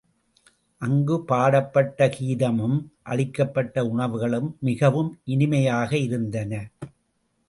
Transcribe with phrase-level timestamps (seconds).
[0.81, 2.77] அங்கு பாடப்பட்ட கீதமும்,
[3.03, 6.53] அளிக்கப்பட்ட உணவுகளும் மிகவும் இனிமையாக இருந்தன.